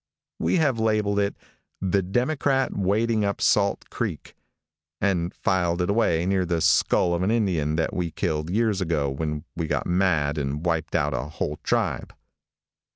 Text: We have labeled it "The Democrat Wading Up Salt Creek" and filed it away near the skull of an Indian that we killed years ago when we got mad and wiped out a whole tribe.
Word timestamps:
We 0.39 0.55
have 0.55 0.79
labeled 0.79 1.19
it 1.19 1.35
"The 1.79 2.01
Democrat 2.01 2.75
Wading 2.75 3.23
Up 3.23 3.39
Salt 3.39 3.87
Creek" 3.91 4.33
and 4.99 5.31
filed 5.31 5.79
it 5.79 5.91
away 5.91 6.25
near 6.25 6.43
the 6.43 6.59
skull 6.59 7.13
of 7.13 7.21
an 7.21 7.29
Indian 7.29 7.75
that 7.75 7.93
we 7.93 8.09
killed 8.09 8.49
years 8.49 8.81
ago 8.81 9.11
when 9.11 9.43
we 9.55 9.67
got 9.67 9.85
mad 9.85 10.39
and 10.39 10.65
wiped 10.65 10.95
out 10.95 11.13
a 11.13 11.25
whole 11.29 11.57
tribe. 11.57 12.15